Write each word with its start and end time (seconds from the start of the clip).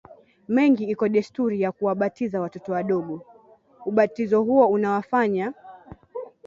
mengi 0.47 0.83
iko 0.89 1.05
desturi 1.09 1.61
ya 1.61 1.71
kuwabatiza 1.71 2.41
watoto 2.41 2.71
wadogo 2.71 3.21
Ubatizo 3.85 4.43
huo 4.43 4.67
unawafanya 4.67 5.53